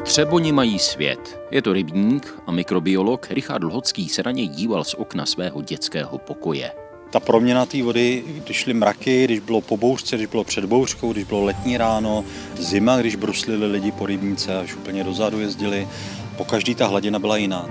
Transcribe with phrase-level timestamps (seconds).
[0.00, 1.40] V Třeboni mají svět.
[1.50, 6.18] Je to rybník a mikrobiolog Richard Lhocký se na něj díval z okna svého dětského
[6.18, 6.72] pokoje.
[7.10, 11.12] Ta proměna té vody, když šly mraky, když bylo po bouřce, když bylo před bouřkou,
[11.12, 12.24] když bylo letní ráno,
[12.58, 15.88] zima, když bruslili lidi po rybníce až úplně dozadu jezdili,
[16.36, 17.68] po každý ta hladina byla jiná.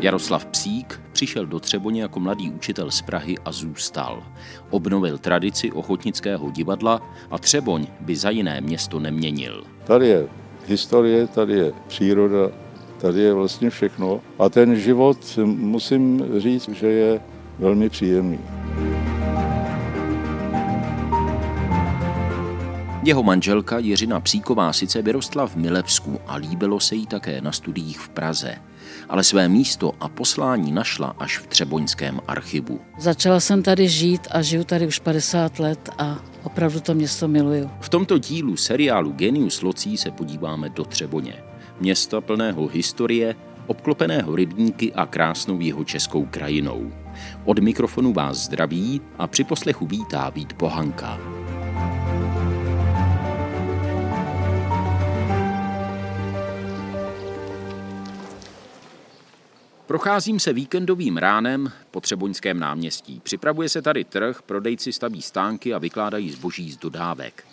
[0.00, 4.22] Jaroslav Psík přišel do Třeboně jako mladý učitel z Prahy a zůstal.
[4.70, 9.64] Obnovil tradici ochotnického divadla a Třeboň by za jiné město neměnil.
[9.84, 10.28] Tady je
[10.66, 12.50] historie, tady je příroda,
[12.98, 14.20] tady je vlastně všechno.
[14.38, 17.20] A ten život, musím říct, že je
[17.58, 18.38] velmi příjemný.
[23.04, 28.00] Jeho manželka Jiřina Psíková sice vyrostla v Milevsku a líbilo se jí také na studiích
[28.00, 28.54] v Praze,
[29.08, 32.80] ale své místo a poslání našla až v Třeboňském archivu.
[32.98, 37.70] Začala jsem tady žít a žiju tady už 50 let a opravdu to město miluju.
[37.80, 41.34] V tomto dílu seriálu Genius Locí se podíváme do Třeboně.
[41.80, 43.34] Města plného historie,
[43.66, 46.92] obklopeného rybníky a krásnou jeho českou krajinou.
[47.44, 51.39] Od mikrofonu vás zdraví a při poslechu vítá Vít Pohanka.
[59.90, 63.20] Procházím se víkendovým ránem po Třeboňském náměstí.
[63.22, 67.44] Připravuje se tady trh, prodejci staví stánky a vykládají zboží z dodávek.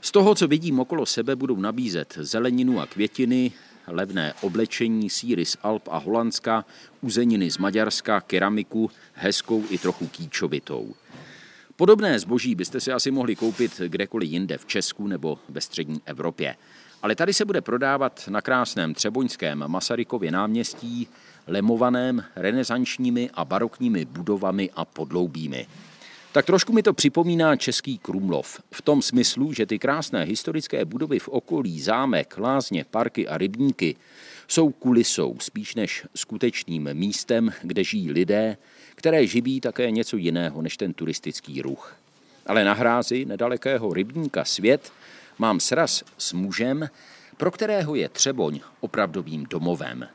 [0.00, 3.52] Z toho, co vidím okolo sebe, budou nabízet zeleninu a květiny,
[3.86, 6.64] levné oblečení, síry z Alp a Holandska,
[7.00, 10.94] uzeniny z Maďarska, keramiku, hezkou i trochu kýčovitou.
[11.76, 16.56] Podobné zboží byste si asi mohli koupit kdekoliv jinde v Česku nebo ve střední Evropě.
[17.02, 21.08] Ale tady se bude prodávat na krásném Třeboňském Masarykově náměstí
[21.46, 25.66] lemovaném renesančními a barokními budovami a podloubími.
[26.32, 28.60] Tak trošku mi to připomíná český Krumlov.
[28.70, 33.96] V tom smyslu, že ty krásné historické budovy v okolí, zámek, lázně, parky a rybníky
[34.48, 38.56] jsou kulisou spíš než skutečným místem, kde žijí lidé,
[38.94, 41.96] které živí také něco jiného než ten turistický ruch.
[42.46, 44.92] Ale na hrázi nedalekého rybníka Svět
[45.38, 46.88] mám sraz s mužem,
[47.36, 50.08] pro kterého je Třeboň opravdovým domovem.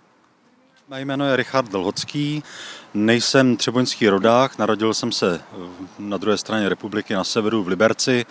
[0.90, 2.44] Mé jméno je Richard Dlhocký,
[2.94, 5.42] nejsem třeboňský rodák, narodil jsem se
[6.00, 8.26] na druhé straně republiky na severu v Liberci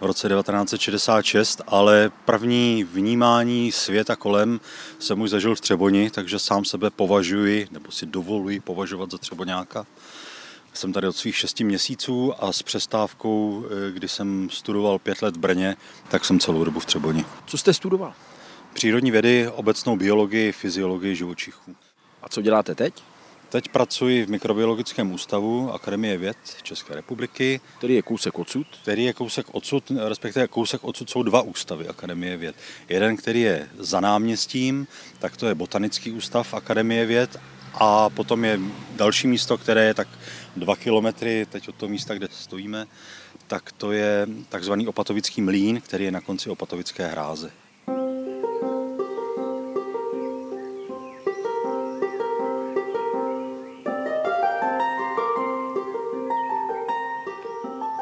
[0.00, 4.60] v roce 1966, ale první vnímání světa kolem
[4.98, 9.86] jsem už zažil v Třeboni, takže sám sebe považuji, nebo si dovoluji považovat za Třeboňáka.
[10.72, 15.40] Jsem tady od svých šesti měsíců a s přestávkou, kdy jsem studoval pět let v
[15.40, 15.76] Brně,
[16.08, 17.24] tak jsem celou dobu v Třeboni.
[17.46, 18.12] Co jste studoval?
[18.74, 21.76] Přírodní vědy, obecnou biologii, fyziologii živočichů.
[22.22, 22.94] A co děláte teď?
[23.48, 27.60] Teď pracuji v Mikrobiologickém ústavu Akademie věd České republiky.
[27.78, 28.66] Který je kousek odsud?
[28.82, 32.56] Který je kousek odsud, respektive kousek odsud jsou dva ústavy Akademie věd.
[32.88, 34.86] Jeden, který je za náměstím,
[35.18, 37.40] tak to je Botanický ústav Akademie věd
[37.74, 38.60] a potom je
[38.96, 40.08] další místo, které je tak
[40.56, 42.86] dva kilometry teď od toho místa, kde stojíme,
[43.46, 47.50] tak to je takzvaný opatovický mlín, který je na konci opatovické hráze.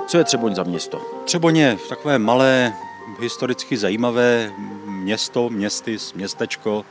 [0.08, 1.00] Co je Třeboň za město?
[1.24, 2.74] Třeboň je takové malé,
[3.20, 4.52] historicky zajímavé
[4.86, 6.84] město, městys, městečko,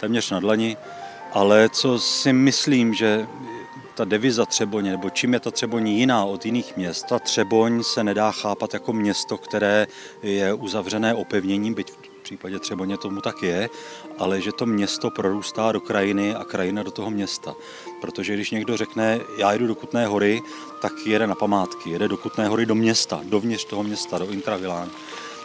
[0.00, 0.76] téměř na dlani,
[1.32, 3.26] ale co si myslím, že
[3.94, 7.06] ta deviza Třeboně, nebo čím je ta Třeboň jiná od jiných měst.
[7.06, 9.86] Ta Třeboň se nedá chápat jako město, které
[10.22, 11.92] je uzavřené opevněním, byť
[12.24, 13.70] v případě Třeboně tomu tak je,
[14.18, 17.54] ale že to město prorůstá do krajiny a krajina do toho města.
[18.00, 20.42] Protože když někdo řekne, já jdu do Kutné hory,
[20.80, 24.90] tak jede na památky, jede do Kutné hory do města, dovnitř toho města, do Intravilán.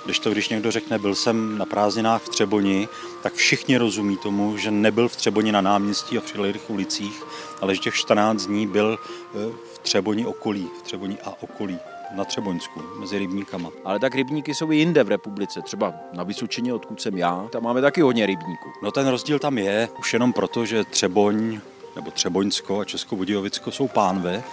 [0.05, 2.87] Když to, když někdo řekne, byl jsem na prázdninách v Třeboni,
[3.23, 7.23] tak všichni rozumí tomu, že nebyl v Třeboni na náměstí a v přilehlých ulicích,
[7.61, 11.79] ale že těch 14 dní byl eh, v Třeboni okolí, v Třeboni a okolí
[12.15, 13.69] na Třeboňsku, mezi rybníkama.
[13.85, 17.63] Ale tak rybníky jsou i jinde v republice, třeba na Vysočině, odkud jsem já, tam
[17.63, 18.69] máme taky hodně rybníků.
[18.83, 21.59] No ten rozdíl tam je, už jenom proto, že Třeboň
[21.95, 24.43] nebo Třeboňsko a Českobudějovicko jsou pánve,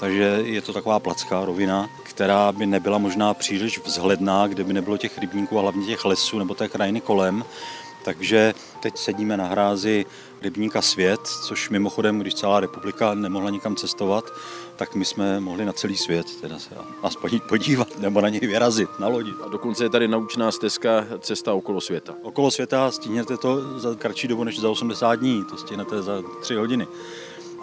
[0.00, 4.96] takže je to taková placká rovina, která by nebyla možná příliš vzhledná, kde by nebylo
[4.96, 7.44] těch rybníků a hlavně těch lesů nebo té krajiny kolem.
[8.04, 10.06] Takže teď sedíme na hrázi
[10.42, 14.32] rybníka Svět, což mimochodem, když celá republika nemohla nikam cestovat,
[14.76, 16.70] tak my jsme mohli na celý svět teda se
[17.02, 19.32] aspoň podívat nebo na něj vyrazit na lodi.
[19.44, 22.14] A dokonce je tady naučná stezka cesta okolo světa.
[22.22, 26.54] Okolo světa stihněte to za kratší dobu než za 80 dní, to stihnete za 3
[26.54, 26.86] hodiny.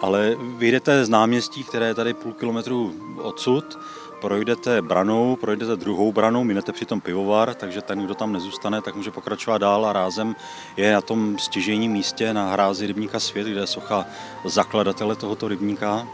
[0.00, 3.78] Ale vyjdete z náměstí, které je tady půl kilometru odsud,
[4.24, 9.10] projdete branou, projdete druhou branou, minete přitom pivovar, takže ten, kdo tam nezůstane, tak může
[9.10, 10.36] pokračovat dál a rázem
[10.76, 14.06] je na tom stěžejním místě na hrázi rybníka Svět, kde je socha
[14.44, 16.08] zakladatele tohoto rybníka,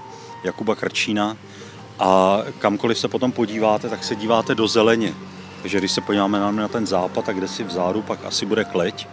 [0.44, 1.36] Jakuba Krčína.
[1.98, 5.14] A kamkoliv se potom podíváte, tak se díváte do zeleně.
[5.62, 9.06] Takže když se podíváme na ten západ, tak kde si vzadu, pak asi bude kleť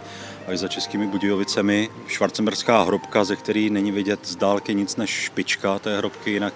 [0.48, 1.90] až za Českými Budějovicemi.
[2.06, 6.54] Švarcemberská hrobka, ze který není vidět z dálky nic než špička té hrobky, jinak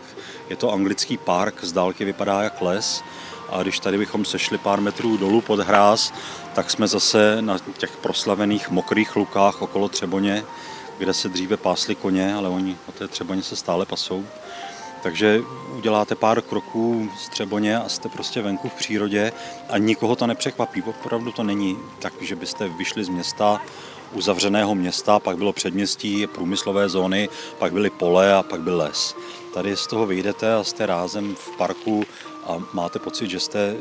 [0.53, 3.03] je to anglický park, z dálky vypadá jak les.
[3.51, 6.13] A když tady bychom sešli pár metrů dolů pod hráz,
[6.55, 10.45] tak jsme zase na těch proslavených mokrých lukách okolo Třeboně,
[10.99, 14.27] kde se dříve pásli koně, ale oni o té Třeboně se stále pasou.
[15.03, 15.41] Takže
[15.77, 19.33] uděláte pár kroků z Třeboně a jste prostě venku v přírodě
[19.69, 20.83] a nikoho to nepřekvapí.
[20.83, 23.61] Opravdu to není tak, že byste vyšli z města,
[24.13, 27.29] uzavřeného města, pak bylo předměstí, průmyslové zóny,
[27.59, 29.15] pak byly pole a pak byl les.
[29.55, 32.05] Tady z toho vyjdete a jste rázem v parku
[32.47, 33.77] a máte pocit, že jste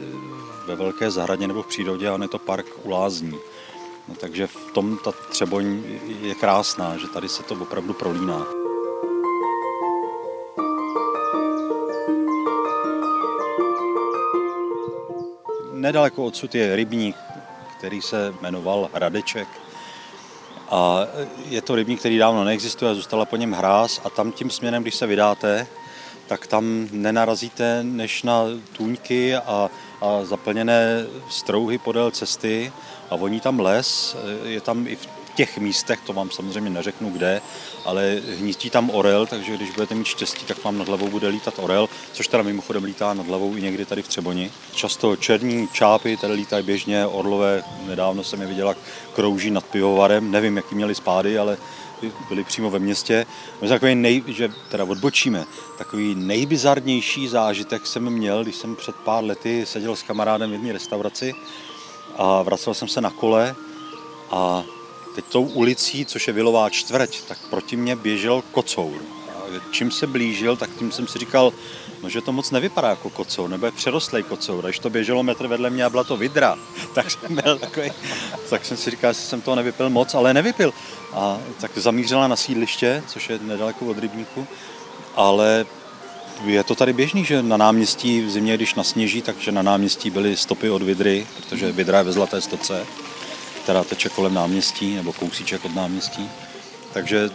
[0.68, 3.38] ve velké zahradě nebo v přírodě a on je to park u lázní.
[4.08, 5.84] No, takže v tom ta Třeboň
[6.22, 8.46] je krásná, že tady se to opravdu prolíná.
[15.72, 17.16] Nedaleko odsud je rybník,
[17.78, 19.48] který se jmenoval Hradeček.
[20.72, 21.08] A
[21.50, 24.96] je to rybník, který dávno neexistuje, zůstala po něm hráz a tam tím směrem, když
[24.96, 25.68] se vydáte,
[26.28, 28.44] tak tam nenarazíte než na
[28.78, 29.70] tůňky a,
[30.02, 32.74] a zaplněné strouhy podél cesty
[33.10, 37.42] a voní tam les, je tam i v těch místech, to vám samozřejmě neřeknu kde,
[37.86, 41.54] ale hnízdí tam orel, takže když budete mít štěstí, tak vám nad hlavou bude lítat
[41.58, 44.52] orel, což teda mimochodem lítá nad hlavou i někdy tady v Třeboni.
[44.74, 48.76] Často černí čápy tady lítají běžně, orlové, nedávno jsem je viděla,
[49.14, 51.58] krouží nad pivovarem, nevím, jaký měli spády, ale
[52.30, 53.26] byli přímo ve městě.
[53.68, 55.46] Takový nej, že teda odbočíme,
[55.78, 60.74] takový nejbizarnější zážitek jsem měl, když jsem před pár lety seděl s kamarádem v jedné
[60.74, 61.36] restauraci
[62.18, 63.56] a vracel jsem se na kole
[64.32, 64.64] a
[65.16, 69.02] teď tou ulicí, což je Vilová čtvrť, tak proti mě běžel kocour.
[69.30, 71.54] A čím se blížil, tak tím jsem si říkal,
[72.04, 74.64] no, že to moc nevypadá jako kocour, nebo je přerostlej kocour.
[74.64, 76.58] Když to běželo metr vedle mě a byla to vidra,
[76.94, 77.92] tak jsem byl takový,
[78.50, 80.74] tak jsem si říkal, že jsem toho nevypil moc, ale nevypil.
[81.14, 84.48] A tak zamířila na sídliště, což je nedaleko od rybníku,
[85.16, 85.66] ale
[86.46, 90.38] je to tady běžný, že na náměstí v zimě, když nasněží, takže na náměstí byly
[90.38, 92.86] stopy od vidry, protože vidra je ve Zlaté stoce
[93.64, 96.30] která teče kolem náměstí nebo kousíček od náměstí.
[96.94, 97.30] Takže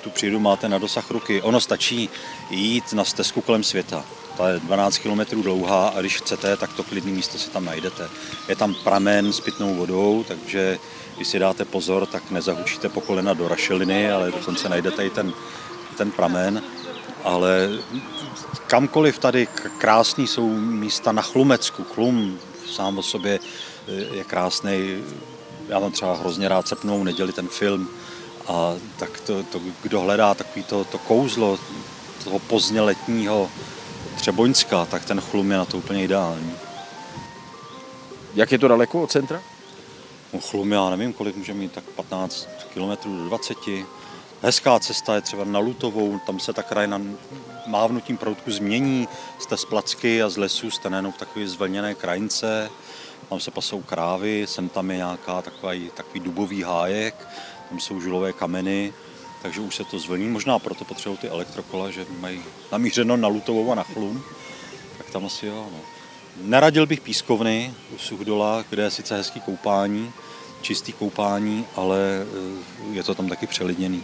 [0.00, 1.42] tu přírodu máte na dosah ruky.
[1.42, 2.10] Ono stačí
[2.50, 4.04] jít na stezku kolem světa.
[4.36, 8.08] Ta je 12 km dlouhá a když chcete, tak to klidné místo si tam najdete.
[8.48, 10.78] Je tam pramen s pitnou vodou, takže
[11.16, 15.32] když si dáte pozor, tak nezahučíte po kolena do rašeliny, ale dokonce najdete i ten,
[15.96, 16.62] ten pramen.
[17.24, 17.68] Ale
[18.66, 19.48] kamkoliv tady
[19.78, 21.84] krásný jsou místa na Chlumecku.
[21.84, 22.38] Chlum
[22.74, 23.40] sám o sobě
[24.12, 25.04] je krásný
[25.72, 27.88] já mám třeba hrozně rád Srpnou neděli ten film
[28.48, 31.58] a tak to, to kdo hledá takový to, to kouzlo
[32.24, 33.50] toho pozdně letního
[34.16, 36.52] Třeboňska, tak ten chlum je na to úplně ideální.
[38.34, 39.40] Jak je to daleko od centra?
[40.32, 43.58] No, chlum já nevím, kolik může mít, tak 15 km do 20.
[44.42, 47.00] Hezká cesta je třeba na Lutovou, tam se ta krajina
[47.66, 52.70] mávnutím proutku změní, jste z placky a z lesů, jste nejenom v takové zvlněné krajince,
[53.32, 57.28] tam se pasou krávy, sem tam je nějaká takový, takový dubový hájek,
[57.68, 58.92] tam jsou žulové kameny,
[59.42, 60.28] takže už se to zvlní.
[60.28, 64.22] Možná proto potřebují ty elektrokola, že mají namířeno na Lutovou a na Chlum,
[64.98, 65.66] tak tam asi jo.
[65.72, 65.80] No.
[66.42, 70.12] Neradil bych pískovny u Suchdola, kde je sice hezký koupání,
[70.62, 74.02] čistý koupání, ale eh, je to tam taky přelidněný.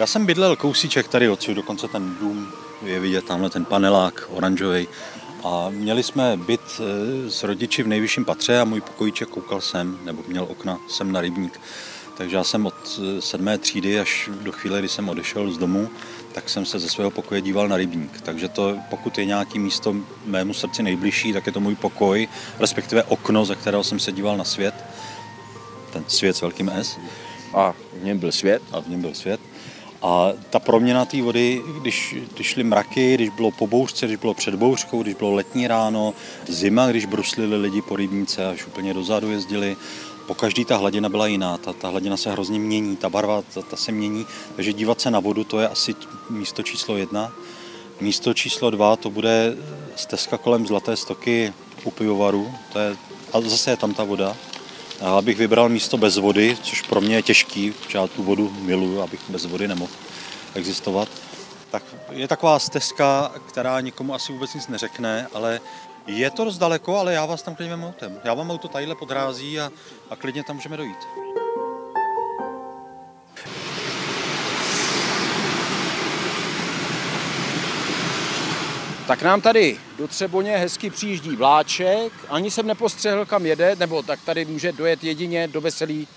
[0.00, 2.52] Já jsem bydlel kousíček tady odsud, dokonce ten dům
[2.82, 4.88] je vidět, tamhle ten panelák oranžový.
[5.44, 9.98] A měli jsme byt e, s rodiči v nejvyšším patře a můj pokojíček koukal sem,
[10.04, 11.60] nebo měl okna sem na rybník.
[12.16, 15.88] Takže já jsem od e, sedmé třídy až do chvíle, kdy jsem odešel z domu,
[16.32, 18.20] tak jsem se ze svého pokoje díval na rybník.
[18.20, 22.28] Takže to, pokud je nějaký místo mému srdci nejbližší, tak je to můj pokoj,
[22.58, 24.74] respektive okno, ze kterého jsem se díval na svět.
[25.92, 26.98] Ten svět s velkým S.
[27.54, 28.62] A v něm byl svět?
[28.72, 29.49] A v něm byl svět.
[30.02, 34.34] A ta proměna té vody, když, když šly mraky, když bylo po bouřce, když bylo
[34.34, 36.14] před bouřkou, když bylo letní ráno,
[36.48, 39.76] zima, když bruslili lidi po rybníce, až úplně dozadu jezdili,
[40.26, 43.62] po každý ta hladina byla jiná, ta, ta hladina se hrozně mění, ta barva, ta,
[43.62, 44.26] ta se mění,
[44.56, 45.94] takže dívat se na vodu, to je asi
[46.30, 47.32] místo číslo jedna.
[48.00, 49.56] Místo číslo dva, to bude
[49.96, 51.52] stezka kolem Zlaté stoky
[51.84, 52.96] u pivovaru, to je
[53.32, 54.36] a zase je tam ta voda.
[55.00, 58.50] A abych vybral místo bez vody, což pro mě je těžký, protože já tu vodu
[58.60, 59.92] miluju, abych bez vody nemohl
[60.54, 61.08] existovat.
[61.70, 65.60] Tak je taková stezka, která nikomu asi vůbec nic neřekne, ale
[66.06, 68.20] je to dost daleko, ale já vás tam klidně autem.
[68.24, 69.70] Já vám auto tadyhle podrází a,
[70.10, 70.98] a klidně tam můžeme dojít.
[79.10, 84.20] Tak nám tady do Třeboně hezky přijíždí vláček, ani jsem nepostřehl, kam jede, nebo tak
[84.24, 86.08] tady může dojet jedině do Veselí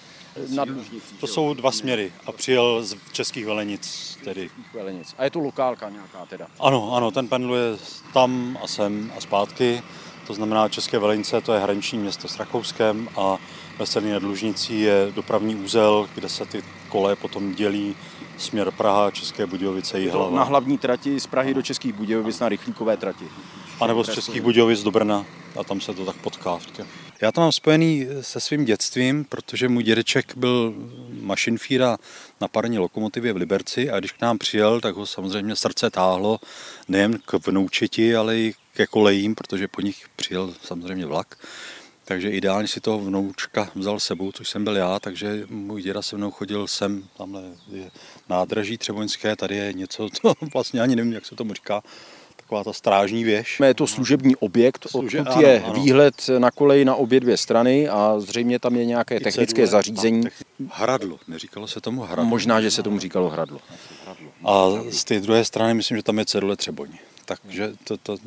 [0.50, 1.15] nad Lužnicí.
[1.19, 4.50] To jsou dva směry a přijel z českých velenic tedy.
[4.73, 5.15] Velenic.
[5.17, 6.47] A je tu lokálka nějaká teda.
[6.59, 7.77] Ano, ano, ten pendluje
[8.13, 9.83] tam a sem a zpátky.
[10.27, 13.38] To znamená České Velenice, to je hraniční město s Rakouskem a
[13.80, 17.96] Veselý nad Lužnicí je dopravní úzel, kde se ty kole potom dělí
[18.38, 20.38] směr Praha, České Budějovice, Jihlava.
[20.38, 23.25] Na hlavní trati z Prahy do Českých Budějovic na rychlíkové trati.
[23.80, 25.25] A nebo z Českých Budějovic do Brna
[25.60, 26.60] a tam se to tak potká.
[27.22, 30.74] Já to mám spojený se svým dětstvím, protože můj dědeček byl
[31.22, 31.98] mašinfíra
[32.42, 36.39] na parní lokomotivě v Liberci a když k nám přijel, tak ho samozřejmě srdce táhlo
[36.88, 41.36] nejen k vnoučiti, ale i ke kolejím, protože po nich přijel samozřejmě vlak.
[42.06, 46.18] Takže ideálně si toho vnoučka vzal sebou, což jsem byl já, takže můj děda se
[46.18, 47.92] mnou chodil sem, tamhle je
[48.30, 51.84] nádraží Třeboňské, tady je něco, to vlastně ani nevím, jak se tomu říká,
[52.36, 53.60] taková ta strážní věž.
[53.65, 55.74] Je to služební objekt, Služe- odkud ano, je ano.
[55.74, 59.68] výhled na kolej na obě dvě strany a zřejmě tam je nějaké I technické cedule.
[59.68, 60.24] zařízení.
[60.72, 62.25] Hradlo, neříkalo se tomu hradlo.
[62.25, 63.60] Možná, že se tomu říkalo hradlo.
[64.46, 66.89] A z té druhé strany myslím, že tam je cedule Třeboň.
[67.25, 68.18] Takže to, to,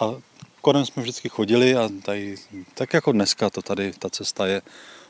[0.00, 0.14] a
[0.60, 2.36] kolem jsme vždycky chodili a tady,
[2.74, 4.62] tak jako dneska to tady, ta cesta je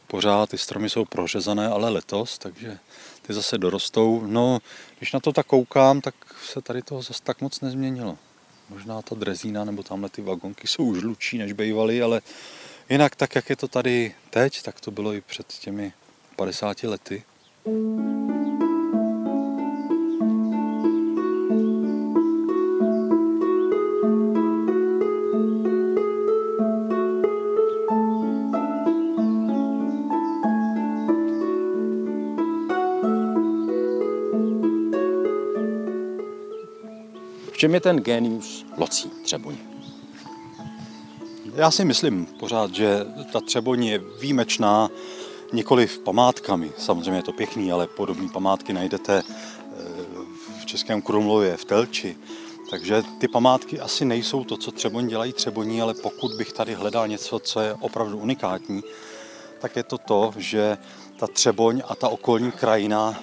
[0.07, 2.79] pořád, ty stromy jsou prořezané, ale letos, takže
[3.23, 4.23] ty zase dorostou.
[4.27, 4.59] No,
[4.99, 8.19] když na to tak koukám, tak se tady toho zase tak moc nezměnilo.
[8.69, 12.21] Možná ta drezína nebo tamhle ty vagonky jsou už lučí, než bývaly, ale
[12.91, 15.93] jinak tak, jak je to tady teď, tak to bylo i před těmi
[16.37, 17.23] 50 lety.
[17.65, 18.40] V
[37.61, 39.59] čem je ten genius locí Třeboně?
[41.55, 44.89] Já si myslím pořád, že ta Třeboň je výjimečná
[45.53, 46.73] nikoli památkami.
[46.79, 49.83] Samozřejmě je to pěkný, ale podobné památky najdete eh,
[50.61, 52.17] v Českém Krumlově, v Telči.
[52.71, 57.09] Takže ty památky asi nejsou to, co Třeboň dělají Třeboní, ale pokud bych tady hledal
[57.09, 58.83] něco, co je opravdu unikátní,
[59.59, 60.79] tak je to to, že
[61.17, 63.23] ta Třeboň a ta okolní krajina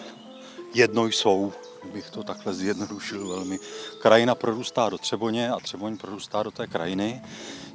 [0.74, 1.54] jedno jsou,
[1.88, 3.60] bych to takhle zjednodušil velmi.
[4.00, 7.22] Krajina prorůstá do Třeboně a Třeboň prorůstá do té krajiny.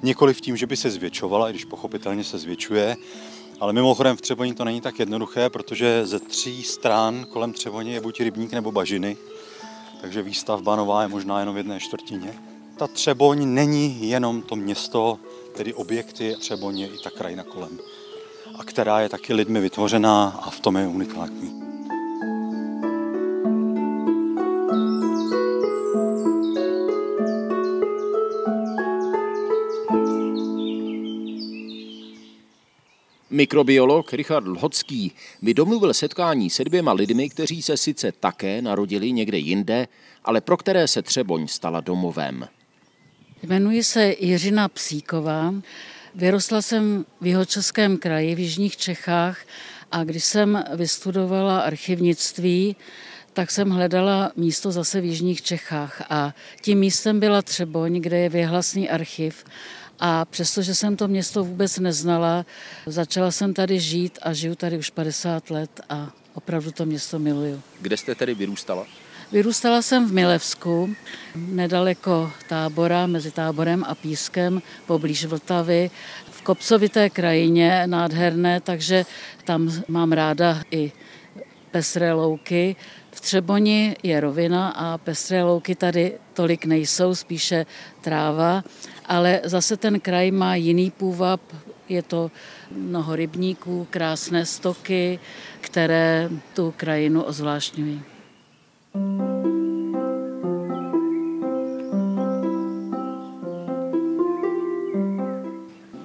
[0.03, 2.97] Nikoli v tím, že by se zvětšovala, i když pochopitelně se zvětšuje,
[3.61, 8.01] ale mimochodem v Třeboni to není tak jednoduché, protože ze tří stran kolem Třeboně je
[8.01, 9.17] buď rybník nebo bažiny,
[10.01, 12.35] takže výstavba nová je možná jenom v jedné čtvrtině.
[12.77, 15.19] Ta Třeboň není jenom to město,
[15.57, 17.79] tedy objekty Třeboň je i ta krajina kolem,
[18.59, 21.62] a která je taky lidmi vytvořená a v tom je unikátní.
[33.33, 35.13] Mikrobiolog Richard Lhocký
[35.43, 39.89] mi domluvil setkání se dvěma lidmi, kteří se sice také narodili někde jinde,
[40.25, 42.49] ale pro které se Třeboň stala domovem.
[43.43, 45.55] Jmenuji se Jiřina Psíková.
[46.15, 49.39] Vyrostla jsem v Jihočeském kraji v Jižních Čechách
[49.93, 52.77] a když jsem vystudovala archivnictví,
[53.33, 58.29] tak jsem hledala místo zase v Jižních Čechách a tím místem byla Třeboň, kde je
[58.29, 59.45] věhlasný archiv
[60.01, 62.47] a přestože jsem to město vůbec neznala,
[62.87, 67.63] začala jsem tady žít a žiju tady už 50 let a opravdu to město miluju.
[67.81, 68.87] Kde jste tedy vyrůstala?
[69.33, 70.95] Vyrůstala jsem v Milevsku,
[71.35, 75.91] nedaleko tábora, mezi táborem a Pískem, poblíž Vltavy,
[76.31, 79.07] v kopcovité krajině, nádherné, takže
[79.45, 80.93] tam mám ráda i
[81.71, 82.77] pestré louky.
[83.15, 87.67] V Třeboni je rovina a pestré louky tady tolik nejsou, spíše
[88.01, 88.65] tráva,
[89.07, 91.41] ale zase ten kraj má jiný půvab,
[91.89, 92.31] je to
[92.71, 95.19] mnoho rybníků, krásné stoky,
[95.61, 98.03] které tu krajinu ozvláštňují.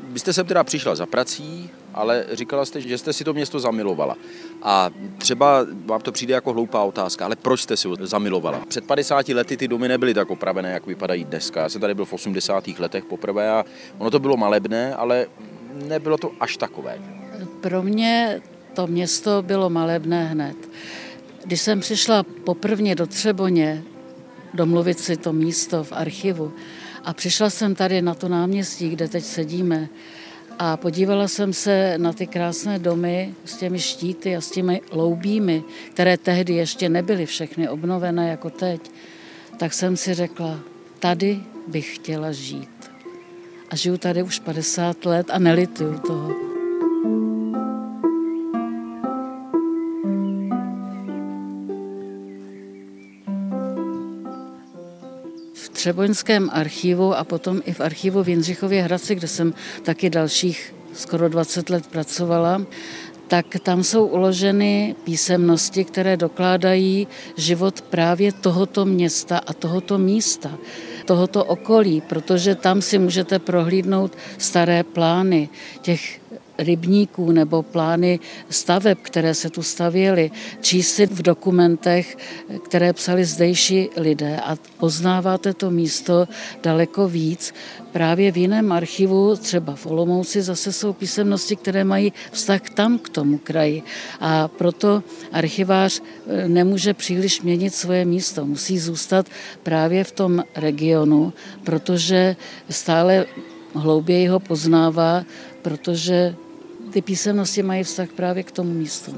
[0.10, 3.60] Vy jste sem teda přišla za prací, ale říkala jste, že jste si to město
[3.60, 4.16] zamilovala.
[4.62, 8.62] A třeba vám to přijde jako hloupá otázka, ale proč jste si ho zamilovala?
[8.68, 11.62] Před 50 lety ty domy nebyly tak opravené, jak vypadají dneska.
[11.62, 12.68] Já jsem tady byl v 80.
[12.68, 13.66] letech poprvé a
[13.98, 15.26] ono to bylo malebné, ale
[15.88, 17.02] nebylo to až takové.
[17.62, 18.42] Pro mě
[18.74, 20.58] to město bylo malebné hned.
[21.46, 23.84] Když jsem přišla poprvně do Třeboně,
[24.54, 26.54] domluvit si to místo v archivu,
[27.06, 29.90] a přišla jsem tady na to náměstí, kde teď sedíme,
[30.60, 35.64] a podívala jsem se na ty krásné domy s těmi štíty a s těmi loubími,
[35.94, 38.92] které tehdy ještě nebyly všechny obnovené jako teď,
[39.58, 40.60] tak jsem si řekla,
[41.00, 42.92] tady bych chtěla žít.
[43.70, 46.47] A žiju tady už 50 let a nelituju toho.
[55.88, 59.54] Třeboňském archivu a potom i v archivu v Jindřichově Hradci, kde jsem
[59.84, 62.62] taky dalších skoro 20 let pracovala,
[63.28, 70.52] tak tam jsou uloženy písemnosti, které dokládají život právě tohoto města a tohoto místa,
[71.06, 75.50] tohoto okolí, protože tam si můžete prohlídnout staré plány
[75.82, 76.20] těch
[76.58, 82.18] rybníků nebo plány staveb, které se tu stavěly, číst v dokumentech,
[82.66, 86.28] které psali zdejší lidé a poznáváte to místo
[86.64, 87.54] daleko víc.
[87.92, 93.10] Právě v jiném archivu, třeba v Olomouci, zase jsou písemnosti, které mají vztah tam k
[93.10, 93.84] tomu kraji.
[94.20, 98.46] A proto archivář eh, nemůže příliš měnit svoje místo.
[98.46, 99.26] Musí zůstat
[99.64, 101.34] právě v tom regionu,
[101.64, 102.36] protože
[102.70, 103.26] stále
[103.74, 105.26] hlouběji ho poznává,
[105.62, 106.36] protože
[106.92, 109.16] ty písemnosti mají vztah právě k tomu místu.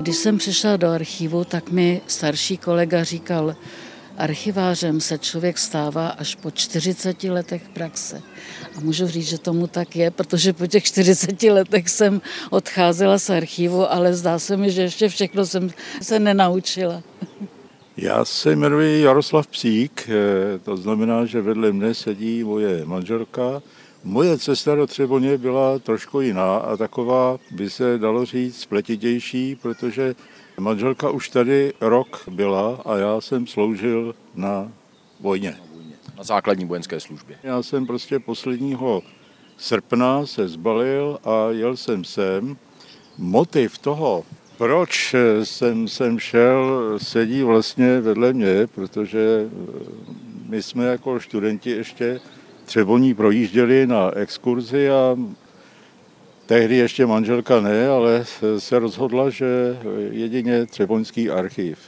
[0.00, 3.56] Když jsem přišla do archivu, tak mi starší kolega říkal,
[4.16, 8.22] archivářem se člověk stává až po 40 letech praxe.
[8.76, 13.30] A můžu říct, že tomu tak je, protože po těch 40 letech jsem odcházela z
[13.30, 15.70] archivu, ale zdá se mi, že ještě všechno jsem
[16.02, 17.02] se nenaučila.
[18.00, 23.60] Já se jmenuji Jaroslav Psík, eh, to znamená, že vedle mne sedí moje manželka.
[24.04, 30.14] Moje cesta do Třeboně byla trošku jiná a taková, by se dalo říct, spletitější, protože
[30.58, 34.72] manželka už tady rok byla a já jsem sloužil na
[35.20, 35.56] vojně.
[36.16, 37.36] Na základní vojenské službě.
[37.42, 39.02] Já jsem prostě posledního
[39.56, 42.56] srpna se zbalil a jel jsem sem.
[43.18, 44.24] Motiv toho,
[44.60, 49.48] proč jsem sem šel, sedí vlastně vedle mě, protože
[50.48, 52.20] my jsme jako studenti ještě
[52.64, 55.16] Třeboní projížděli na exkurzi a
[56.46, 58.24] tehdy ještě manželka ne, ale
[58.58, 59.78] se rozhodla, že
[60.10, 61.78] jedině Třeboňský archiv,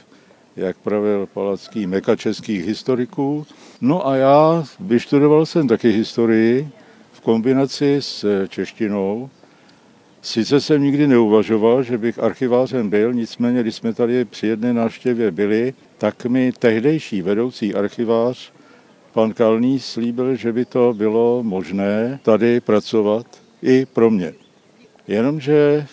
[0.55, 3.45] jak pravil Palacký meka českých historiků.
[3.81, 6.69] No a já vyštudoval jsem taky historii
[7.11, 9.29] v kombinaci s češtinou,
[10.23, 15.31] Sice jsem nikdy neuvažoval, že bych archivářem byl, nicméně, když jsme tady při jedné návštěvě
[15.31, 18.51] byli, tak mi tehdejší vedoucí archivář,
[19.13, 23.25] pan Kalný, slíbil, že by to bylo možné tady pracovat
[23.61, 24.33] i pro mě.
[25.07, 25.87] Jenomže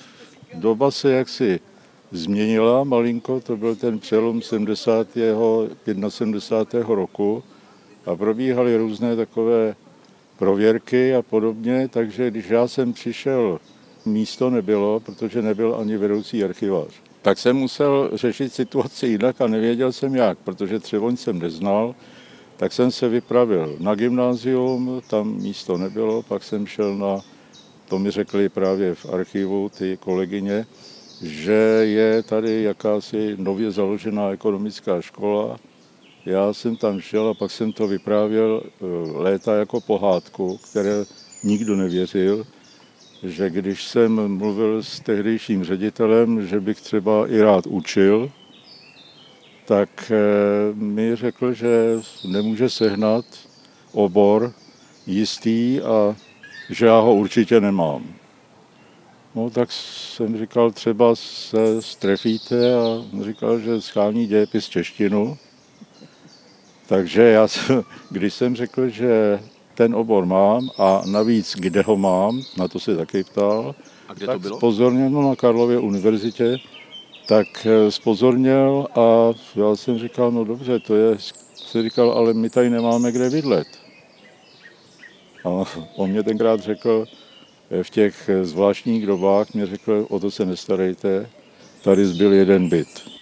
[0.55, 1.61] doba se jaksi
[2.13, 5.09] změnila malinko, to byl ten přelom 70.
[6.09, 6.95] 71.
[6.95, 7.43] roku
[8.07, 9.75] a probíhaly různé takové
[10.39, 13.59] prověrky a podobně, takže když já jsem přišel
[14.07, 16.89] místo nebylo, protože nebyl ani vedoucí archivář.
[17.23, 21.95] Tak jsem musel řešit situaci jinak a nevěděl jsem jak, protože Třeboň jsem neznal,
[22.57, 27.21] tak jsem se vypravil na gymnázium, tam místo nebylo, pak jsem šel na,
[27.89, 30.67] to mi řekli právě v archivu ty kolegyně,
[31.23, 35.57] že je tady jakási nově založená ekonomická škola.
[36.27, 41.05] Já jsem tam šel a pak jsem to vyprávěl eh, léta jako pohádku, které
[41.45, 42.47] nikdo nevěřil
[43.23, 48.31] že když jsem mluvil s tehdejším ředitelem, že bych třeba i rád učil,
[49.65, 51.69] tak eh, mi řekl, že
[52.29, 53.25] nemůže sehnat
[53.93, 54.53] obor
[55.07, 56.17] jistý a
[56.71, 58.15] že já ho určitě nemám.
[59.35, 65.39] No tak jsem říkal, třeba se strefíte a říkal, že schání dějepis češtinu.
[66.87, 67.49] Takže já,
[68.11, 69.41] když jsem řekl, že
[69.81, 73.75] ten obor mám a navíc kde ho mám, na to se taky ptal.
[74.09, 74.57] A kde tak to bylo?
[74.57, 76.59] Spozorněl no, na Karlově univerzitě,
[77.29, 81.17] tak eh, spozorněl a já jsem říkal, no dobře, to je,
[81.55, 83.67] se říkal, ale my tady nemáme kde bydlet.
[85.45, 85.65] A
[85.97, 87.05] on mě tenkrát řekl,
[87.71, 91.27] eh, v těch eh, zvláštních dobách mě řekl, o to se nestarejte,
[91.83, 93.20] tady zbyl jeden byt.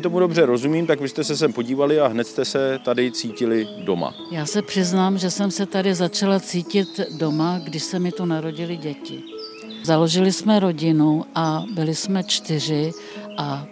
[0.00, 3.12] Jestli tomu dobře rozumím, tak vy jste se sem podívali a hned jste se tady
[3.12, 4.14] cítili doma.
[4.32, 8.76] Já se přiznám, že jsem se tady začala cítit doma, když se mi tu narodili
[8.76, 9.22] děti.
[9.84, 12.92] Založili jsme rodinu a byli jsme čtyři
[13.36, 13.66] a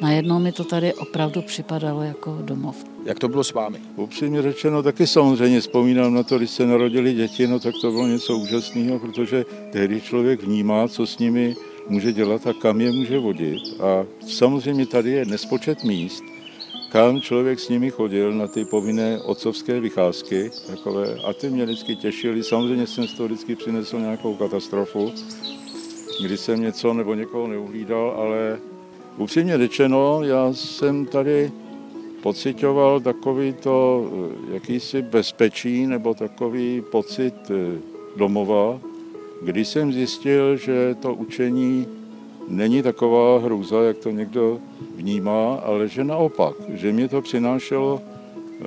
[0.00, 2.84] najednou mi to tady opravdu připadalo jako domov.
[3.04, 3.78] Jak to bylo s vámi?
[3.96, 8.06] Upřímně řečeno, taky samozřejmě vzpomínám na to, když se narodili děti, no tak to bylo
[8.06, 11.56] něco úžasného, protože tehdy člověk vnímá, co s nimi
[11.88, 13.62] může dělat a kam je může vodit.
[13.80, 16.24] A samozřejmě tady je nespočet míst,
[16.92, 21.96] kam člověk s nimi chodil na ty povinné otcovské vycházky takové, a ty mě vždycky
[21.96, 22.42] těšili.
[22.42, 25.12] Samozřejmě jsem z toho vždycky přinesl nějakou katastrofu,
[26.22, 28.58] kdy jsem něco nebo někoho neuhlídal, ale
[29.16, 31.52] upřímně řečeno, já jsem tady
[32.22, 37.78] pocitoval takový to eh, jakýsi bezpečí nebo takový pocit eh,
[38.16, 38.80] domova,
[39.44, 41.86] když jsem zjistil, že to učení
[42.48, 44.58] není taková hrůza, jak to někdo
[44.96, 48.02] vnímá, ale že naopak, že mě to přinášelo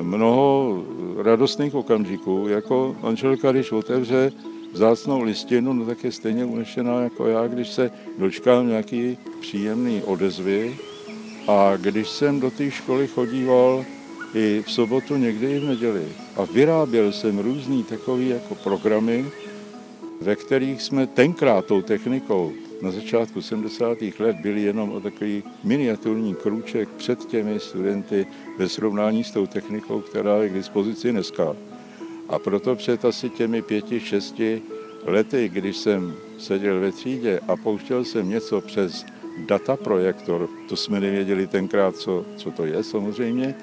[0.01, 0.83] mnoho
[1.23, 4.31] radostných okamžiků, jako manželka, když otevře
[4.73, 10.77] vzácnou listinu, no tak je stejně unešená jako já, když se dočkám nějaký příjemný odezvy.
[11.47, 13.85] A když jsem do té školy chodíval
[14.33, 19.25] i v sobotu, někdy i v neděli a vyráběl jsem různý takový jako programy,
[20.21, 23.97] ve kterých jsme tenkrát tou technikou na začátku 70.
[24.19, 28.27] let byli jenom o takový miniaturní krůček před těmi studenty
[28.57, 31.55] ve srovnání s tou technikou, která je k dispozici dneska.
[32.29, 34.61] A proto před asi těmi pěti, šesti
[35.05, 39.05] lety, když jsem seděl ve třídě a pouštěl jsem něco přes
[39.45, 43.55] dataprojektor, to jsme nevěděli tenkrát, co, co to je samozřejmě,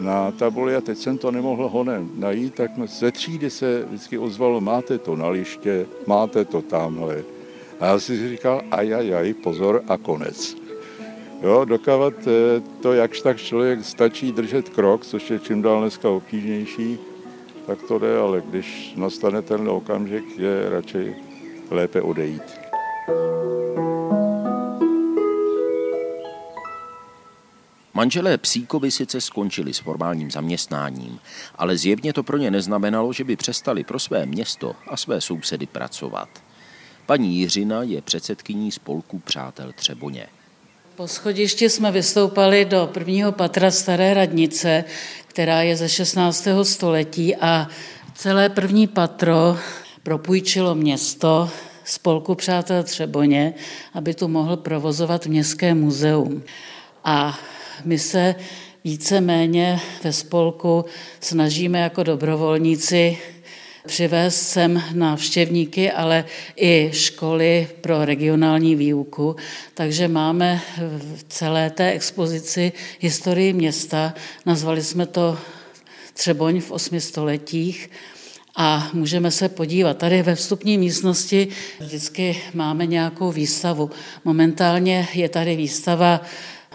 [0.00, 4.60] na tabuli a teď jsem to nemohl honem najít, tak ze třídy se vždycky ozvalo,
[4.60, 7.24] máte to na liště, máte to tamhle.
[7.80, 10.56] A já si říkal, ajajaj, pozor a konec.
[11.42, 16.10] Jo, dokávat eh, to, jakž tak člověk stačí držet krok, což je čím dál dneska
[16.10, 16.98] obtížnější,
[17.66, 21.14] tak to jde, ale když nastane ten okamžik, je radši
[21.70, 22.60] lépe odejít.
[28.00, 31.18] Manželé Psíkovi sice skončili s formálním zaměstnáním,
[31.54, 35.66] ale zjevně to pro ně neznamenalo, že by přestali pro své město a své sousedy
[35.66, 36.28] pracovat.
[37.06, 40.26] Paní Jiřina je předsedkyní spolku Přátel Třeboně.
[40.96, 44.84] Po schodišti jsme vystoupali do prvního patra Staré radnice,
[45.26, 46.48] která je ze 16.
[46.62, 47.68] století a
[48.14, 49.58] celé první patro
[50.02, 51.50] propůjčilo město
[51.84, 53.54] spolku Přátel Třeboně,
[53.94, 56.42] aby tu mohl provozovat městské muzeum.
[57.04, 57.38] A
[57.84, 58.34] my se
[58.84, 60.84] víceméně ve spolku
[61.20, 63.18] snažíme jako dobrovolníci
[63.86, 66.24] přivést sem návštěvníky, ale
[66.56, 69.36] i školy pro regionální výuku.
[69.74, 70.60] Takže máme
[71.16, 74.14] v celé té expozici historii města,
[74.46, 75.38] nazvali jsme to
[76.14, 77.90] Třeboň v osmi stoletích,
[78.56, 79.96] a můžeme se podívat.
[79.96, 81.48] Tady ve vstupní místnosti
[81.80, 83.90] vždycky máme nějakou výstavu.
[84.24, 86.20] Momentálně je tady výstava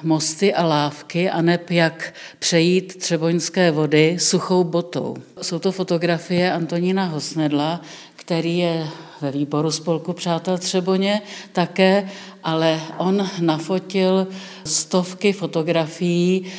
[0.03, 5.15] mosty a lávky a neb jak přejít třeboňské vody suchou botou.
[5.41, 7.81] Jsou to fotografie Antonína Hosnedla,
[8.15, 8.88] který je
[9.21, 12.10] ve výboru spolku Přátel Třeboně také,
[12.43, 14.27] ale on nafotil
[14.65, 16.51] stovky fotografií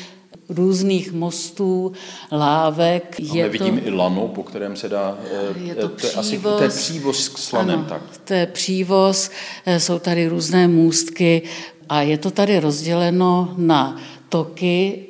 [0.48, 1.92] různých mostů,
[2.32, 3.16] lávek.
[3.18, 5.18] A je vidím to, i lano, po kterém se dá...
[5.64, 8.02] Je to, to, přívoz, asi, to je přívoz s slanem, ano, tak.
[8.24, 9.30] To je přívoz,
[9.78, 11.42] jsou tady různé můstky,
[11.88, 13.96] a je to tady rozděleno na
[14.28, 15.04] toky,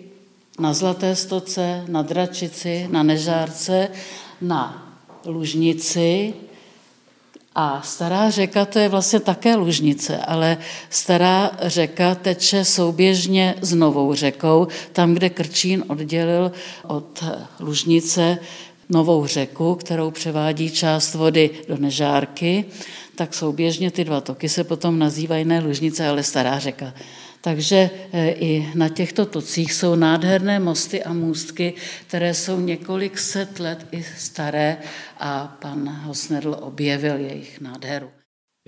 [0.58, 3.88] na Zlaté stoce, na Dračici, na Nežárce,
[4.40, 4.92] na
[5.26, 6.34] Lužnici,
[7.58, 10.58] a stará řeka to je vlastně také lužnice, ale
[10.90, 16.52] stará řeka teče souběžně s novou řekou, tam, kde Krčín oddělil
[16.86, 17.24] od
[17.60, 18.38] lužnice
[18.88, 22.64] novou řeku, kterou převádí část vody do Nežárky
[23.16, 26.94] tak souběžně ty dva toky se potom nazývají ne Lužnice, ale Stará řeka.
[27.40, 31.74] Takže e, i na těchto tocích jsou nádherné mosty a můstky,
[32.06, 34.76] které jsou několik set let i staré
[35.20, 38.10] a pan Hosnedl objevil jejich nádheru.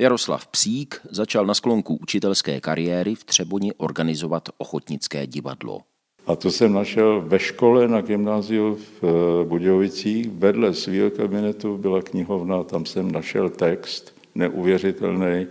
[0.01, 5.81] Jaroslav Psík začal na sklonku učitelské kariéry v Třeboni organizovat ochotnické divadlo.
[6.27, 10.31] A to jsem našel ve škole na gymnáziu v e, Budějovicích.
[10.31, 15.47] Vedle svého kabinetu byla knihovna, tam jsem našel text neuvěřitelný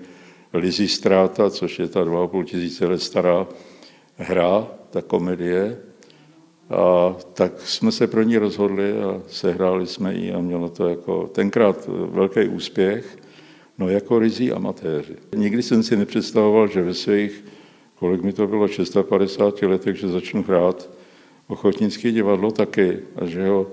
[0.53, 3.47] Lizzy Stráta, což je ta 2,5 tisíce let stará
[4.15, 5.77] hra, ta komedie.
[6.69, 11.27] A tak jsme se pro ní rozhodli a sehráli jsme ji a mělo to jako
[11.27, 13.17] tenkrát velký úspěch,
[13.77, 15.15] no jako rizí amatéři.
[15.35, 17.45] Nikdy jsem si nepředstavoval, že ve svých,
[17.95, 20.89] kolik mi to bylo, 650 letech, že začnu hrát
[21.47, 23.67] ochotnické divadlo taky a že ho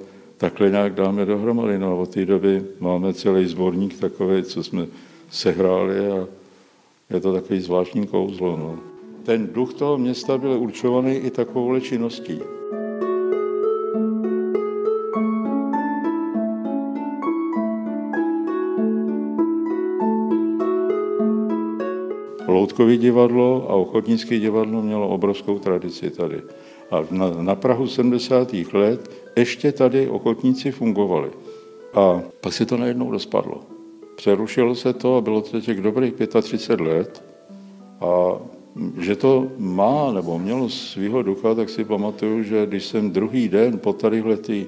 [0.45, 1.79] takhle nějak dáme dohromady.
[1.79, 4.87] No a od té doby máme celý sborník takový, co jsme
[5.31, 6.27] sehráli a
[7.11, 8.57] je to takový zvláštní kouzlo.
[8.57, 8.79] No.
[9.23, 12.41] Ten duch toho města byl určovaný i takovou činností.
[22.49, 26.43] Loutkový divadlo a ochotnické divadlo mělo obrovskou tradici tady.
[26.95, 28.53] A na, na Prahu 70.
[28.73, 31.31] let ještě tady ochotníci fungovali.
[31.95, 33.61] A pak se to najednou rozpadlo.
[34.17, 37.25] Přerušilo se to a bylo to těch dobrých 35 let.
[38.01, 38.39] A
[38.99, 43.79] že to má nebo mělo svého ducha, tak si pamatuju, že když jsem druhý den
[43.79, 44.67] po tadyhle tý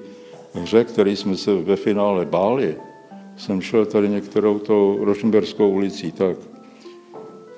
[0.53, 2.75] hře, který jsme se ve finále báli,
[3.37, 6.37] jsem šel tady některou tou Rošenberskou ulicí, tak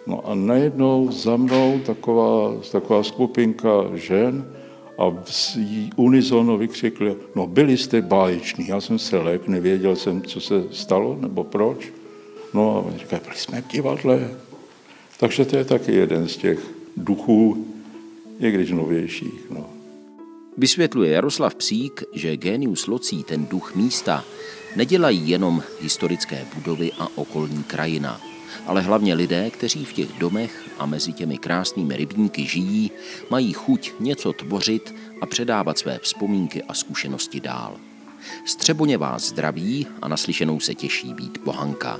[0.09, 4.45] No a najednou za mnou taková, taková skupinka žen
[4.97, 5.13] a
[5.95, 11.17] unizono vykřikli, no byli jste báječní, já jsem se lek, nevěděl jsem, co se stalo
[11.21, 11.93] nebo proč.
[12.53, 14.29] No a říkají, byli jsme v divadle.
[15.19, 16.59] Takže to je taky jeden z těch
[16.97, 17.65] duchů,
[18.39, 19.49] i když novějších.
[19.49, 19.69] No.
[20.57, 24.25] Vysvětluje Jaroslav Psík, že genius locí, ten duch místa,
[24.75, 28.28] nedělají jenom historické budovy a okolní krajina
[28.65, 32.91] ale hlavně lidé, kteří v těch domech a mezi těmi krásnými rybníky žijí,
[33.29, 37.77] mají chuť něco tvořit a předávat své vzpomínky a zkušenosti dál.
[38.45, 41.99] Střeboně vás zdraví a naslyšenou se těší být pohanka.